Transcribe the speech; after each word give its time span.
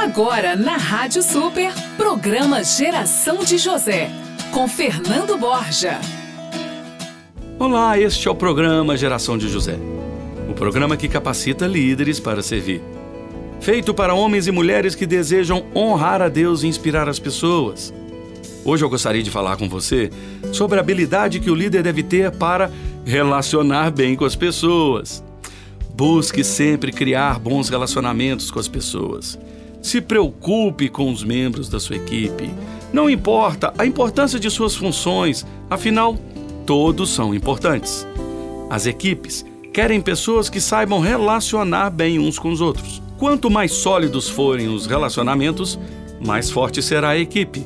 Agora 0.00 0.54
na 0.54 0.76
Rádio 0.76 1.20
Super, 1.24 1.72
programa 1.96 2.62
Geração 2.62 3.42
de 3.42 3.58
José, 3.58 4.08
com 4.52 4.68
Fernando 4.68 5.36
Borja. 5.36 5.98
Olá, 7.58 7.98
este 7.98 8.28
é 8.28 8.30
o 8.30 8.34
programa 8.34 8.96
Geração 8.96 9.36
de 9.36 9.48
José. 9.48 9.76
O 10.48 10.54
programa 10.54 10.96
que 10.96 11.08
capacita 11.08 11.66
líderes 11.66 12.20
para 12.20 12.42
servir. 12.42 12.80
Feito 13.60 13.92
para 13.92 14.14
homens 14.14 14.46
e 14.46 14.52
mulheres 14.52 14.94
que 14.94 15.04
desejam 15.04 15.66
honrar 15.74 16.22
a 16.22 16.28
Deus 16.28 16.62
e 16.62 16.68
inspirar 16.68 17.08
as 17.08 17.18
pessoas. 17.18 17.92
Hoje 18.64 18.84
eu 18.84 18.88
gostaria 18.88 19.22
de 19.22 19.32
falar 19.32 19.56
com 19.56 19.68
você 19.68 20.12
sobre 20.52 20.78
a 20.78 20.80
habilidade 20.80 21.40
que 21.40 21.50
o 21.50 21.56
líder 21.56 21.82
deve 21.82 22.04
ter 22.04 22.30
para 22.30 22.70
relacionar 23.04 23.90
bem 23.90 24.14
com 24.14 24.24
as 24.24 24.36
pessoas. 24.36 25.24
Busque 25.92 26.44
sempre 26.44 26.92
criar 26.92 27.40
bons 27.40 27.68
relacionamentos 27.68 28.48
com 28.48 28.60
as 28.60 28.68
pessoas. 28.68 29.36
Se 29.88 30.02
preocupe 30.02 30.90
com 30.90 31.10
os 31.10 31.24
membros 31.24 31.66
da 31.66 31.80
sua 31.80 31.96
equipe. 31.96 32.50
Não 32.92 33.08
importa 33.08 33.72
a 33.78 33.86
importância 33.86 34.38
de 34.38 34.50
suas 34.50 34.76
funções, 34.76 35.46
afinal, 35.70 36.18
todos 36.66 37.08
são 37.08 37.34
importantes. 37.34 38.06
As 38.68 38.84
equipes 38.84 39.46
querem 39.72 39.98
pessoas 39.98 40.50
que 40.50 40.60
saibam 40.60 41.00
relacionar 41.00 41.88
bem 41.88 42.18
uns 42.18 42.38
com 42.38 42.50
os 42.50 42.60
outros. 42.60 43.00
Quanto 43.16 43.48
mais 43.48 43.72
sólidos 43.72 44.28
forem 44.28 44.68
os 44.68 44.84
relacionamentos, 44.84 45.78
mais 46.22 46.50
forte 46.50 46.82
será 46.82 47.08
a 47.08 47.18
equipe. 47.18 47.64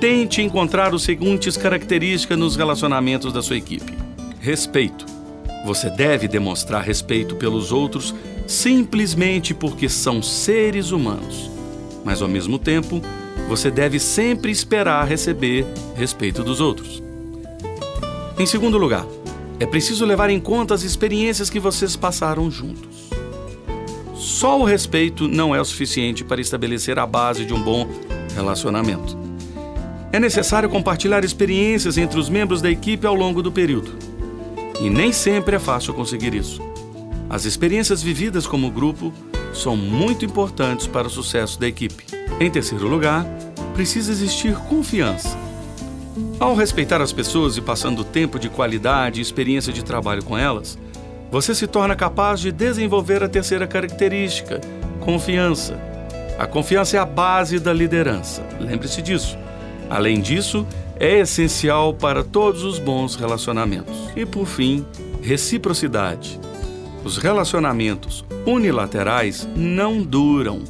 Tente 0.00 0.40
encontrar 0.40 0.94
os 0.94 1.02
seguintes 1.02 1.54
características 1.58 2.38
nos 2.38 2.56
relacionamentos 2.56 3.30
da 3.30 3.42
sua 3.42 3.58
equipe: 3.58 3.92
respeito. 4.40 5.04
Você 5.66 5.90
deve 5.90 6.26
demonstrar 6.26 6.82
respeito 6.82 7.36
pelos 7.36 7.72
outros 7.72 8.14
simplesmente 8.52 9.54
porque 9.54 9.88
são 9.88 10.22
seres 10.22 10.90
humanos. 10.90 11.50
Mas 12.04 12.20
ao 12.20 12.28
mesmo 12.28 12.58
tempo, 12.58 13.00
você 13.48 13.70
deve 13.70 13.98
sempre 13.98 14.52
esperar 14.52 15.06
receber 15.06 15.66
respeito 15.96 16.42
dos 16.44 16.60
outros. 16.60 17.02
Em 18.38 18.46
segundo 18.46 18.78
lugar, 18.78 19.06
é 19.58 19.66
preciso 19.66 20.04
levar 20.04 20.30
em 20.30 20.40
conta 20.40 20.74
as 20.74 20.82
experiências 20.82 21.48
que 21.48 21.60
vocês 21.60 21.96
passaram 21.96 22.50
juntos. 22.50 23.10
Só 24.14 24.58
o 24.60 24.64
respeito 24.64 25.28
não 25.28 25.54
é 25.54 25.60
o 25.60 25.64
suficiente 25.64 26.24
para 26.24 26.40
estabelecer 26.40 26.98
a 26.98 27.06
base 27.06 27.44
de 27.44 27.54
um 27.54 27.62
bom 27.62 27.88
relacionamento. 28.34 29.16
É 30.12 30.20
necessário 30.20 30.68
compartilhar 30.68 31.24
experiências 31.24 31.96
entre 31.96 32.18
os 32.18 32.28
membros 32.28 32.60
da 32.60 32.70
equipe 32.70 33.06
ao 33.06 33.14
longo 33.14 33.42
do 33.42 33.50
período. 33.50 33.92
E 34.80 34.90
nem 34.90 35.12
sempre 35.12 35.56
é 35.56 35.58
fácil 35.58 35.94
conseguir 35.94 36.34
isso. 36.34 36.71
As 37.32 37.46
experiências 37.46 38.02
vividas 38.02 38.46
como 38.46 38.70
grupo 38.70 39.10
são 39.54 39.74
muito 39.74 40.22
importantes 40.22 40.86
para 40.86 41.06
o 41.06 41.10
sucesso 41.10 41.58
da 41.58 41.66
equipe. 41.66 42.04
Em 42.38 42.50
terceiro 42.50 42.86
lugar, 42.86 43.24
precisa 43.72 44.12
existir 44.12 44.54
confiança. 44.68 45.34
Ao 46.38 46.54
respeitar 46.54 47.00
as 47.00 47.10
pessoas 47.10 47.56
e 47.56 47.62
passando 47.62 48.04
tempo 48.04 48.38
de 48.38 48.50
qualidade 48.50 49.18
e 49.18 49.22
experiência 49.22 49.72
de 49.72 49.82
trabalho 49.82 50.22
com 50.22 50.36
elas, 50.36 50.78
você 51.30 51.54
se 51.54 51.66
torna 51.66 51.96
capaz 51.96 52.38
de 52.38 52.52
desenvolver 52.52 53.22
a 53.22 53.28
terceira 53.30 53.66
característica, 53.66 54.60
confiança. 55.00 55.80
A 56.38 56.46
confiança 56.46 56.98
é 56.98 57.00
a 57.00 57.06
base 57.06 57.58
da 57.58 57.72
liderança, 57.72 58.46
lembre-se 58.60 59.00
disso. 59.00 59.38
Além 59.88 60.20
disso, 60.20 60.66
é 61.00 61.20
essencial 61.20 61.94
para 61.94 62.22
todos 62.22 62.62
os 62.62 62.78
bons 62.78 63.14
relacionamentos. 63.16 63.96
E 64.14 64.26
por 64.26 64.44
fim, 64.44 64.84
reciprocidade. 65.22 66.38
Os 67.04 67.16
relacionamentos 67.16 68.24
unilaterais 68.46 69.48
não 69.56 70.02
duram. 70.02 70.62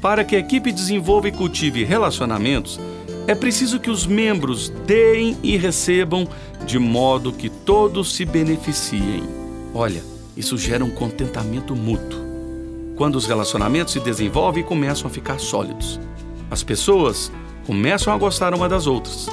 Para 0.00 0.24
que 0.24 0.34
a 0.34 0.38
equipe 0.38 0.72
desenvolva 0.72 1.28
e 1.28 1.32
cultive 1.32 1.84
relacionamentos, 1.84 2.80
é 3.26 3.34
preciso 3.34 3.78
que 3.78 3.90
os 3.90 4.06
membros 4.06 4.70
deem 4.86 5.36
e 5.42 5.58
recebam 5.58 6.26
de 6.64 6.78
modo 6.78 7.32
que 7.32 7.50
todos 7.50 8.14
se 8.14 8.24
beneficiem. 8.24 9.22
Olha, 9.74 10.02
isso 10.34 10.56
gera 10.56 10.82
um 10.82 10.90
contentamento 10.90 11.76
mútuo. 11.76 12.18
Quando 12.96 13.16
os 13.16 13.26
relacionamentos 13.26 13.92
se 13.92 14.00
desenvolvem 14.00 14.62
e 14.62 14.66
começam 14.66 15.06
a 15.06 15.10
ficar 15.12 15.38
sólidos, 15.38 16.00
as 16.50 16.62
pessoas 16.62 17.30
começam 17.66 18.12
a 18.12 18.16
gostar 18.16 18.54
uma 18.54 18.68
das 18.68 18.86
outras. 18.86 19.28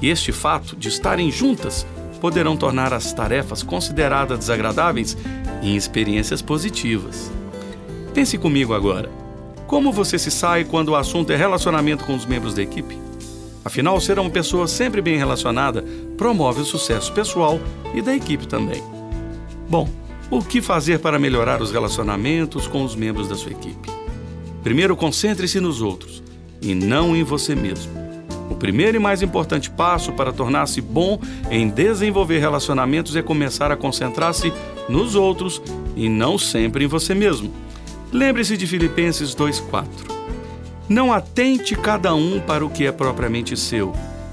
E 0.00 0.08
este 0.08 0.30
fato 0.30 0.76
de 0.76 0.88
estarem 0.88 1.30
juntas 1.30 1.84
poderão 2.16 2.56
tornar 2.56 2.92
as 2.92 3.12
tarefas 3.12 3.62
consideradas 3.62 4.38
desagradáveis 4.38 5.16
em 5.62 5.76
experiências 5.76 6.42
positivas. 6.42 7.30
Pense 8.12 8.36
comigo 8.38 8.74
agora. 8.74 9.10
Como 9.66 9.92
você 9.92 10.18
se 10.18 10.30
sai 10.30 10.64
quando 10.64 10.88
o 10.88 10.96
assunto 10.96 11.30
é 11.32 11.36
relacionamento 11.36 12.04
com 12.04 12.14
os 12.14 12.24
membros 12.24 12.54
da 12.54 12.62
equipe? 12.62 12.96
Afinal, 13.64 14.00
ser 14.00 14.18
uma 14.18 14.30
pessoa 14.30 14.68
sempre 14.68 15.02
bem 15.02 15.18
relacionada 15.18 15.84
promove 16.16 16.60
o 16.60 16.64
sucesso 16.64 17.12
pessoal 17.12 17.58
e 17.92 18.00
da 18.00 18.14
equipe 18.14 18.46
também. 18.46 18.82
Bom, 19.68 19.88
o 20.30 20.42
que 20.42 20.62
fazer 20.62 21.00
para 21.00 21.18
melhorar 21.18 21.60
os 21.60 21.72
relacionamentos 21.72 22.68
com 22.68 22.84
os 22.84 22.94
membros 22.94 23.28
da 23.28 23.34
sua 23.34 23.52
equipe? 23.52 23.90
Primeiro, 24.62 24.96
concentre-se 24.96 25.60
nos 25.60 25.82
outros 25.82 26.22
e 26.62 26.74
não 26.74 27.14
em 27.16 27.24
você 27.24 27.54
mesmo. 27.54 28.05
O 28.56 28.58
primeiro 28.58 28.96
e 28.96 28.98
mais 28.98 29.20
importante 29.20 29.68
passo 29.68 30.12
para 30.12 30.32
tornar-se 30.32 30.80
bom 30.80 31.20
em 31.50 31.68
desenvolver 31.68 32.38
relacionamentos 32.38 33.14
é 33.14 33.20
começar 33.20 33.70
a 33.70 33.76
concentrar-se 33.76 34.50
nos 34.88 35.14
outros 35.14 35.60
e 35.94 36.08
não 36.08 36.38
sempre 36.38 36.86
em 36.86 36.88
você 36.88 37.14
mesmo. 37.14 37.52
Lembre-se 38.10 38.56
de 38.56 38.66
Filipenses 38.66 39.34
2:4. 39.34 39.86
Não 40.88 41.12
atente 41.12 41.76
cada 41.76 42.14
um 42.14 42.40
para 42.40 42.64
o 42.64 42.70
que 42.70 42.86
é 42.86 42.92
propriamente 42.92 43.54
seu, 43.58 43.92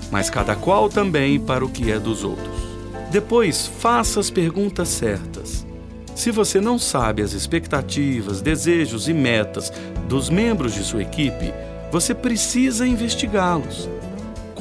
mas 0.10 0.30
cada 0.30 0.56
qual 0.56 0.88
também 0.88 1.38
para 1.38 1.66
o 1.66 1.70
que 1.70 1.92
é 1.92 2.00
dos 2.00 2.24
outros. 2.24 2.64
Depois, 3.12 3.68
faça 3.68 4.22
as 4.22 4.30
perguntas 4.30 4.88
certas. 4.88 5.68
Se 6.16 6.32
você 6.32 6.62
não 6.62 6.80
sabe 6.80 7.22
as 7.22 7.34
expectativas, 7.34 8.42
desejos 8.42 9.10
e 9.10 9.14
metas 9.14 9.70
dos 10.08 10.30
membros 10.30 10.74
de 10.74 10.82
sua 10.82 11.02
equipe, 11.02 11.54
você 11.92 12.16
precisa 12.16 12.88
investigá-los. 12.88 13.90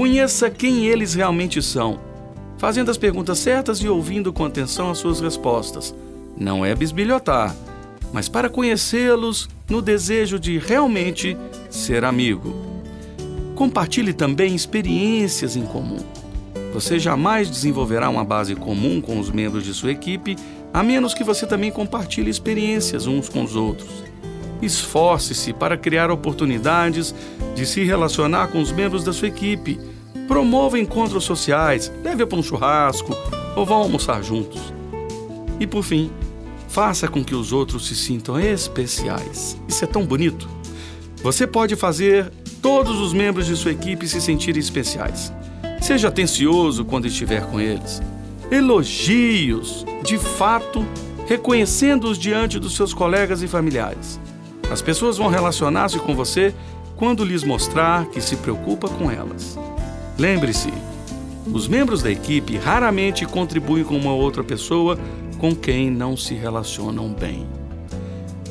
Conheça 0.03 0.51
quem 0.51 0.87
eles 0.87 1.15
realmente 1.15 1.63
são, 1.63 2.01
fazendo 2.59 2.91
as 2.91 2.99
perguntas 2.99 3.39
certas 3.39 3.79
e 3.79 3.89
ouvindo 3.89 4.33
com 4.33 4.45
atenção 4.45 4.91
as 4.91 4.99
suas 4.99 5.21
respostas. 5.21 5.95
Não 6.37 6.67
é 6.67 6.75
bisbilhotar, 6.75 7.55
mas 8.13 8.29
para 8.29 8.49
conhecê-los 8.49 9.49
no 9.71 9.81
desejo 9.81 10.41
de 10.41 10.59
realmente 10.59 11.37
ser 11.71 12.05
amigo. 12.05 12.53
Compartilhe 13.55 14.13
também 14.13 14.57
experiências 14.57 15.55
em 15.55 15.65
comum. 15.65 16.01
Você 16.75 16.99
jamais 16.99 17.49
desenvolverá 17.49 18.11
uma 18.11 18.25
base 18.25 18.57
comum 18.57 19.01
com 19.01 19.21
os 19.21 19.31
membros 19.31 19.63
de 19.63 19.73
sua 19.73 19.93
equipe, 19.93 20.35
a 20.75 20.83
menos 20.83 21.15
que 21.15 21.23
você 21.23 21.47
também 21.47 21.71
compartilhe 21.71 22.29
experiências 22.29 23.07
uns 23.07 23.29
com 23.29 23.45
os 23.45 23.55
outros. 23.55 24.03
Esforce-se 24.61 25.53
para 25.53 25.77
criar 25.77 26.11
oportunidades 26.11 27.15
de 27.55 27.65
se 27.65 27.85
relacionar 27.85 28.49
com 28.49 28.61
os 28.61 28.73
membros 28.73 29.05
da 29.05 29.13
sua 29.13 29.29
equipe. 29.29 29.92
Promova 30.33 30.79
encontros 30.79 31.25
sociais, 31.25 31.93
leve 32.03 32.25
para 32.25 32.39
um 32.39 32.43
churrasco 32.43 33.15
ou 33.55 33.67
vão 33.67 33.77
almoçar 33.83 34.23
juntos. 34.23 34.73
E 35.61 35.67
por 35.67 35.83
fim, 35.83 36.11
faça 36.69 37.07
com 37.07 37.23
que 37.23 37.35
os 37.35 37.53
outros 37.53 37.87
se 37.87 37.95
sintam 37.95 38.41
especiais. 38.41 39.61
Isso 39.69 39.85
é 39.85 39.87
tão 39.87 40.07
bonito. 40.07 40.49
Você 41.23 41.47
pode 41.47 41.77
fazer 41.77 42.33
todos 42.63 42.99
os 42.99 43.13
membros 43.13 43.45
de 43.45 43.55
sua 43.55 43.73
equipe 43.73 44.09
se 44.09 44.23
sentirem 44.23 44.59
especiais. 44.59 45.31
Seja 45.83 46.09
atencioso 46.09 46.83
quando 46.83 47.07
estiver 47.07 47.45
com 47.49 47.61
eles. 47.61 48.01
Elogios, 48.51 49.85
de 50.03 50.17
fato, 50.17 50.83
reconhecendo-os 51.27 52.17
diante 52.17 52.59
dos 52.59 52.75
seus 52.75 52.95
colegas 52.95 53.43
e 53.43 53.47
familiares. 53.47 54.19
As 54.71 54.81
pessoas 54.81 55.19
vão 55.19 55.29
relacionar-se 55.29 55.99
com 55.99 56.17
você 56.17 56.55
quando 56.97 57.23
lhes 57.23 57.45
mostrar 57.45 58.07
que 58.07 58.21
se 58.23 58.37
preocupa 58.37 58.89
com 58.89 59.11
elas. 59.11 59.59
Lembre-se, 60.19 60.73
os 61.53 61.67
membros 61.67 62.03
da 62.03 62.11
equipe 62.11 62.57
raramente 62.57 63.27
contribuem 63.27 63.85
com 63.85 63.97
uma 63.97 64.13
outra 64.13 64.45
pessoa 64.45 64.99
com 65.39 65.55
quem 65.55 65.91
não 65.91 66.17
se 66.17 66.35
relacionam 66.35 67.09
bem. 67.09 67.47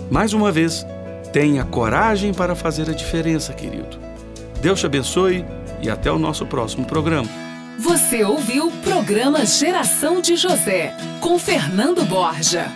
Mais 0.10 0.34
uma 0.34 0.52
vez, 0.52 0.86
tenha 1.32 1.64
coragem 1.64 2.34
para 2.34 2.56
fazer 2.56 2.90
a 2.90 2.94
diferença, 2.94 3.54
querido. 3.54 3.98
Deus 4.62 4.80
te 4.80 4.86
abençoe 4.86 5.46
e 5.82 5.90
até 5.90 6.12
o 6.12 6.20
nosso 6.20 6.46
próximo 6.46 6.86
programa. 6.86 7.30
Você 7.80 8.24
ouviu 8.24 8.68
o 8.68 8.72
programa 8.84 9.46
Geração 9.46 10.22
de 10.22 10.36
José, 10.36 10.96
com 11.20 11.40
Fernando 11.40 12.06
Borja. 12.06 12.70